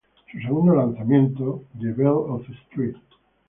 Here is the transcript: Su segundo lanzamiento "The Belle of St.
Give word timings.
Su 0.31 0.39
segundo 0.39 0.73
lanzamiento 0.73 1.65
"The 1.79 1.91
Belle 1.91 2.09
of 2.09 2.43
St. 2.73 2.97